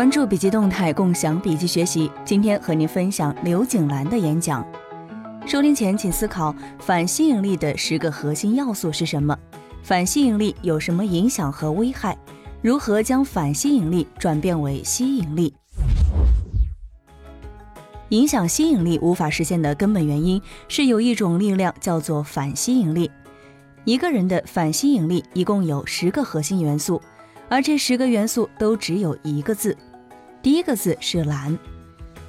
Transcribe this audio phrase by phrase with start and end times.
[0.00, 2.10] 关注笔记动态，共享笔记学习。
[2.24, 4.66] 今天和您分享刘景兰的演讲。
[5.46, 9.38] 收听前，请思考反吸引力的十个核心要素是什么？
[9.82, 12.16] 反吸引力有什么影响和危害？
[12.62, 15.52] 如何将反吸引力转变为吸引力？
[18.08, 23.10] 影响吸引力无法实现的根本原因是有一种力量叫做反吸引力。
[23.84, 27.02] 一个人的反吸引力一共有十个核心元素，
[27.50, 29.76] 而这十个元素都只有一个字，
[30.42, 31.58] 第一个字是懒。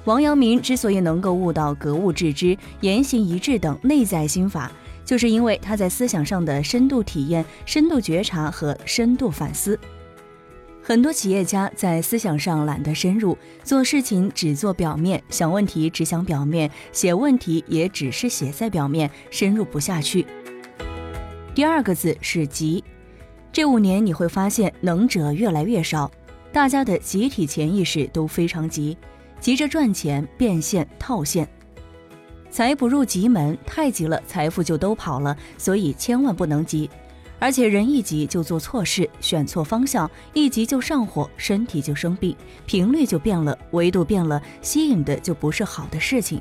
[0.04, 4.70] 王阳明之所以能够悟到格物致知、言行一致等内在心法，
[5.04, 9.78] 就是因为他在思想上的深度体验、深度觉察和深度反思。
[10.82, 20.26] 很多企业家在思想上懒得深入，做事情只做表面，想问题只想表面，写问题也只是写在表面，深入不下去。
[21.54, 22.82] 第二个字是急，
[23.52, 26.10] 这五年你会发现能者越来越少，
[26.52, 28.96] 大家的集体潜意识都非常急。
[29.40, 31.48] 急着赚钱变现套现，
[32.50, 35.36] 财不入急门，太急了，财富就都跑了。
[35.58, 36.88] 所以千万不能急，
[37.40, 46.40] 而且人一急就做错事，选错方向，一急就上火，身体就生病，频率就变了，维度变了，吸引的就不是好的事情。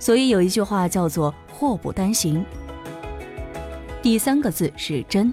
[0.00, 2.44] 所以有一句话叫做祸不单行。
[4.02, 5.32] 第三个字是真。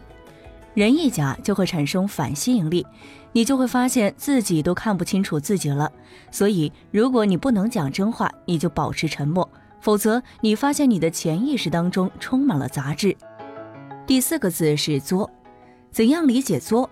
[0.73, 2.86] 人一假就会产生反吸引力，
[3.32, 5.92] 你就会发现自己都看不清楚自己了。
[6.32, 9.48] 所以，如果你不能讲真话，你就保持沉默；
[9.80, 13.16] 否则，你发现你的潜意识当中充满了杂质。
[14.06, 15.30] 第四个字是作，
[15.92, 16.90] 怎样理解作？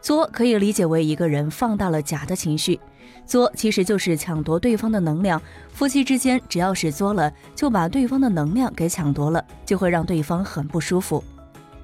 [0.00, 2.80] 作可以理解为一个人放大了假的情绪，
[3.26, 5.40] 作其实就是抢夺对方的能量。
[5.68, 11.22] 夫妻之间只要是作了，就把对方的能量给抢夺了，就会让对方很不舒服。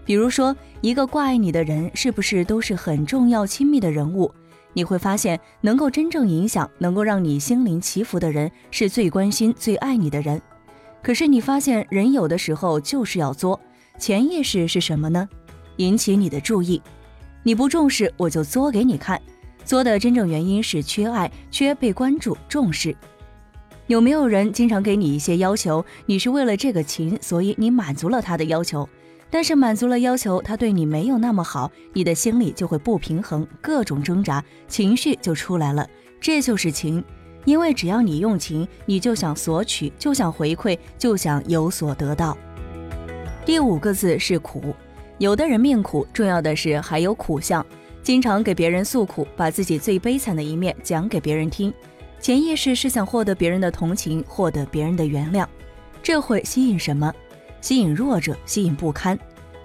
[0.07, 4.33] 比如说，一个挂爱你的人，是不是都是很重要、亲密的人物？
[4.73, 10.41] 你会发现，能够真正影响、能够让你心灵祈福的人，是最关心、最爱你的人。
[11.03, 13.61] 可是你发现，人有的时候就是要作，
[13.99, 15.29] 潜意识是什么呢？
[15.79, 16.81] 引起你的注意，
[17.43, 19.21] 你不重视，我就作给你看。
[19.65, 22.95] 作的真正原因是缺爱、缺被关注、重视。
[23.89, 25.85] 有没有人经常给你一些要求？
[26.07, 28.89] 你是为了这个情，所以你满足了他的要求。
[29.31, 35.87] 但是满足了要求，他对你没有那么好，你的心里就会不平衡，各种挣扎，情绪就出来了。
[36.21, 37.05] 这就是情，
[37.45, 42.37] 因为只要你用情，你就想索取，就想回馈，就想有所得到。
[43.45, 44.75] 第五个字是苦，
[45.19, 47.65] 有的人命苦，重要的是还有苦相，
[48.03, 51.73] 经常给别人诉苦，把自己最悲惨的一面讲给别人听，
[52.21, 55.47] 潜意识是想获得别人的同情，获得别人的原谅，
[56.03, 57.13] 这会吸引什么？
[57.67, 59.19] 吸引弱者，吸引不堪。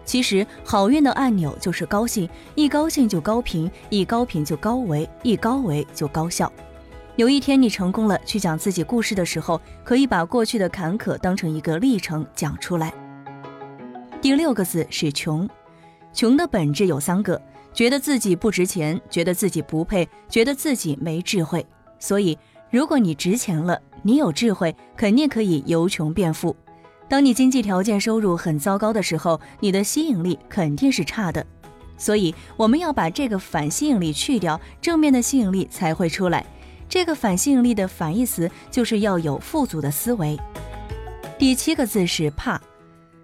[0.03, 6.51] 其实好运的按钮就是高兴，一高兴就高频，一高频就高维，一高维就高效。
[7.15, 12.91] 有一天你成功了，去讲自己故事的时候，可以把过去的坎坷当成一个历程讲出来。
[14.19, 15.47] 第六个字是穷，
[16.11, 17.39] 穷的本质有三个：
[17.71, 21.63] 觉得自己不值钱，觉得自己不配，觉得自己没智慧。
[21.99, 22.35] 所以，
[22.71, 26.55] 如果你值钱了，你有智慧，肯定可以由穷变富。
[27.11, 31.45] 当你经济条件、收入很糟糕的时候，你的吸引力肯定是差的。
[31.97, 36.45] 所以我们要把这个反吸引力去掉，正面的吸引力才会出来。
[36.87, 40.39] 这个反吸引力的反义词就是要有富足的思维。
[41.37, 42.57] 第七个字是怕。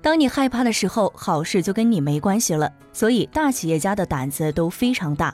[0.01, 2.69] 当你害怕的时候，好事就跟你没关系了。
[2.91, 5.33] 所以大企业家的胆子都非常大。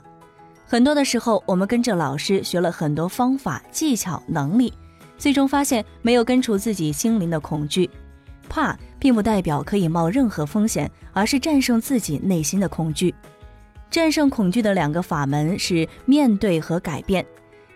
[0.64, 4.72] 很多的时候，我们跟着老师学了很多方法、技巧、能力，
[5.18, 7.90] 最终发现没有根除自己心灵的恐惧。
[8.48, 13.14] 怕并不代表可以冒任何风险，而是战胜自己内心的恐惧。
[13.90, 17.24] 战胜恐惧的两个法门是面对和改变。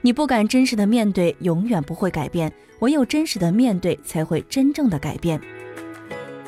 [0.01, 5.41] 你不敢真实的面对，永远不会改变；唯有真实的面对，才会真正的改变。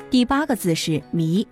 [0.08, 1.47] 第八个字是迷，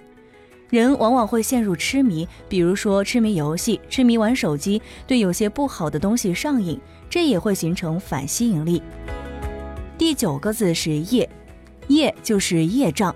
[0.70, 6.80] 人往往会陷入痴迷，比如说痴迷游戏、痴迷玩手机，对有些不好的东西上瘾，
[7.10, 8.82] 这也会形成反吸引力。
[9.96, 11.28] 第九个字是业。
[11.88, 13.14] 业就是业障，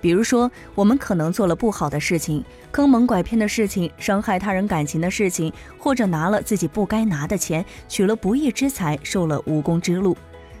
[0.00, 10.16] 比如说我们可能做了不好的事情，坑蒙拐骗的事情，伤害他人感情的事情，或者拿了自己不该拿的钱，取了不义之财，受了无功之禄。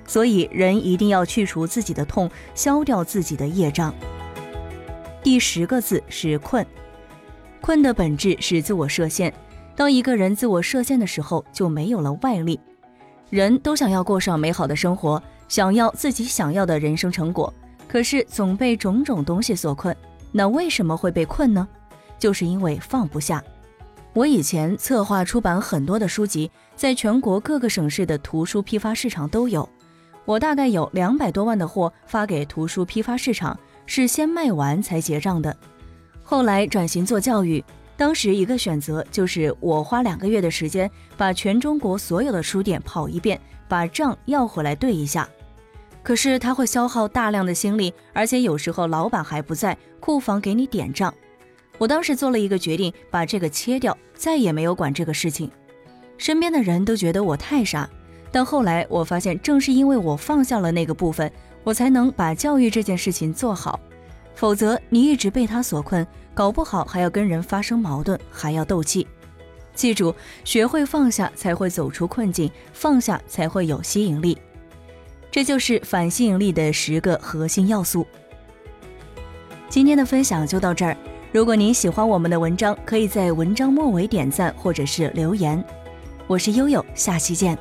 [0.06, 3.94] 所以人一定要去除自己的痛，消掉自己的业障。
[5.22, 6.66] 第十个字是困，
[7.60, 9.32] 困的本质是自我设限。
[9.76, 12.58] 当一个人自我设限的时候，就没有了外力。
[13.30, 15.22] 人都想要过上美好的生活。
[15.52, 17.52] 想要自己想要的人生成果，
[17.86, 19.94] 可是总被种种东西所困。
[20.30, 21.68] 那为什么会被困呢？
[22.18, 23.44] 就是因为放不下。
[24.14, 29.68] 我以前策划出版很多的书籍，在全国各个省市的图书批发市场都有。
[30.24, 35.54] 我大概有两百多万的货发给图书批发市场，是先卖完才结账的。
[36.22, 37.62] 后来转型做教育，
[37.94, 43.38] 当时一个选择就是我花两个月的时间，把全中国所有的书店跑一遍，
[43.68, 45.28] 把账要回来对一下。
[46.02, 51.12] 可是它会消耗大量的心力，而且有时候老板还不在，库房给你点账。
[51.78, 55.50] 我当时做了一个决定，把这个切掉，再也没有管这个事情。
[56.18, 57.88] 身边的人都觉得我太傻，
[58.30, 61.30] 但后来我发现，正是因为我放下了那个部分，
[61.64, 63.80] 我才能把教育这件事情做好。
[64.34, 69.06] 否则，你一直被他所困，搞不好还要跟人发生矛盾，还要斗气。
[69.74, 70.14] 记住，
[70.44, 74.36] 学会放下，才会走出困境；放下，才会有吸引力。
[75.32, 78.06] 这就是反吸引力的十个核心要素。
[79.70, 80.94] 今天的分享就到这儿。
[81.32, 85.64] 如果您喜欢我们的文章，可以在文章末尾点赞或者是留言。
[86.26, 87.58] 我是悠悠，下期见。